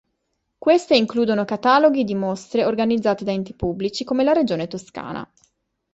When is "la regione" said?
4.23-4.65